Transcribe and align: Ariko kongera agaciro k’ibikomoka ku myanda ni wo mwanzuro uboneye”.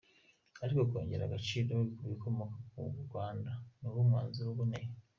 Ariko 0.63 0.81
kongera 0.89 1.23
agaciro 1.25 1.75
k’ibikomoka 1.97 2.57
ku 2.71 2.79
myanda 3.09 3.51
ni 3.79 3.87
wo 3.93 4.01
mwanzuro 4.07 4.49
uboneye”. 4.53 4.89